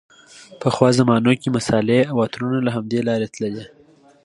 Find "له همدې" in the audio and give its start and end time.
2.65-2.99